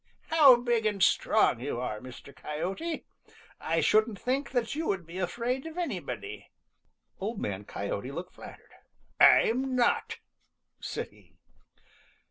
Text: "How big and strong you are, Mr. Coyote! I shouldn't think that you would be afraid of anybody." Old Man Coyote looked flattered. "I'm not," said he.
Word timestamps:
"How 0.29 0.55
big 0.55 0.87
and 0.87 1.03
strong 1.03 1.59
you 1.59 1.79
are, 1.79 1.99
Mr. 1.99 2.35
Coyote! 2.35 3.05
I 3.59 3.81
shouldn't 3.81 4.19
think 4.19 4.49
that 4.49 4.73
you 4.73 4.87
would 4.87 5.05
be 5.05 5.19
afraid 5.19 5.67
of 5.67 5.77
anybody." 5.77 6.49
Old 7.19 7.39
Man 7.39 7.65
Coyote 7.65 8.09
looked 8.11 8.33
flattered. 8.33 8.71
"I'm 9.19 9.75
not," 9.75 10.17
said 10.79 11.09
he. 11.09 11.35